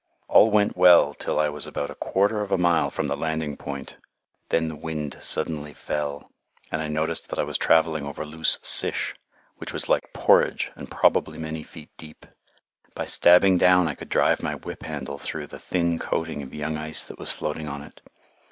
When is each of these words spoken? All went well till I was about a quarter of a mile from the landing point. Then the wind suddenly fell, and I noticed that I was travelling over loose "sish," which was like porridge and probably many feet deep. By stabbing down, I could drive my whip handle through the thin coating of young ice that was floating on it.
All 0.27 0.49
went 0.49 0.75
well 0.75 1.13
till 1.13 1.37
I 1.39 1.49
was 1.49 1.67
about 1.67 1.91
a 1.91 2.01
quarter 2.01 2.41
of 2.41 2.51
a 2.51 2.57
mile 2.57 2.89
from 2.89 3.05
the 3.05 3.15
landing 3.15 3.55
point. 3.55 3.97
Then 4.49 4.67
the 4.67 4.75
wind 4.75 5.19
suddenly 5.21 5.75
fell, 5.75 6.31
and 6.71 6.81
I 6.81 6.87
noticed 6.87 7.29
that 7.29 7.37
I 7.37 7.43
was 7.43 7.59
travelling 7.59 8.07
over 8.07 8.25
loose 8.25 8.57
"sish," 8.63 9.13
which 9.57 9.71
was 9.71 9.89
like 9.89 10.11
porridge 10.11 10.71
and 10.75 10.89
probably 10.89 11.37
many 11.37 11.61
feet 11.61 11.91
deep. 11.97 12.25
By 12.95 13.05
stabbing 13.05 13.59
down, 13.59 13.87
I 13.87 13.93
could 13.93 14.09
drive 14.09 14.41
my 14.41 14.55
whip 14.55 14.81
handle 14.81 15.19
through 15.19 15.45
the 15.45 15.59
thin 15.59 15.99
coating 15.99 16.41
of 16.41 16.51
young 16.51 16.77
ice 16.77 17.03
that 17.03 17.19
was 17.19 17.31
floating 17.31 17.67
on 17.67 17.83
it. 17.83 18.01